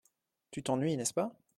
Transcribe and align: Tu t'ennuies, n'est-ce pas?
Tu 0.49 0.63
t'ennuies, 0.63 0.97
n'est-ce 0.97 1.13
pas? 1.13 1.31